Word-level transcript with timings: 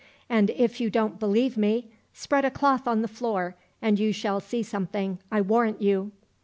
And 0.27 0.49
if 0.57 0.81
you 0.81 0.89
don't 0.89 1.19
believe 1.19 1.57
me, 1.57 1.91
spread 2.11 2.43
a 2.43 2.49
cloth 2.49 2.87
on 2.87 3.03
the 3.03 3.07
floor 3.07 3.55
and 3.83 3.99
you 3.99 4.11
shall 4.11 4.39
see 4.39 4.63
something, 4.63 5.19
I 5.31 5.41
warrant 5.41 5.79
you." 5.79 6.11